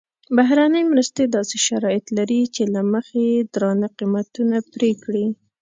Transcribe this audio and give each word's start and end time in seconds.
بهرنۍ 0.35 0.83
مرستې 0.93 1.23
داسې 1.35 1.57
شرایط 1.67 2.05
لري 2.17 2.41
چې 2.55 2.63
له 2.73 2.81
مخې 2.93 3.21
یې 3.33 3.41
درانده 3.53 3.87
قیمتونه 3.97 4.57
پرې 4.73 4.91
کړي. 5.03 5.25